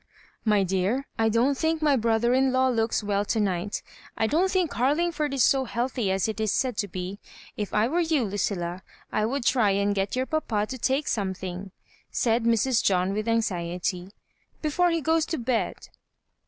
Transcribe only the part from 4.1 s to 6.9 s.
I don't think Garlingford is so healthy as it is said to